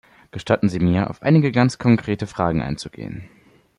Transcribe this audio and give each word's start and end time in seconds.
Gestatten 0.31 0.67
Sie 0.67 0.79
mir, 0.79 1.11
auf 1.11 1.21
einige 1.21 1.51
ganz 1.51 1.77
konkrete 1.77 2.25
Fragen 2.25 2.63
einzugehen. 2.63 3.29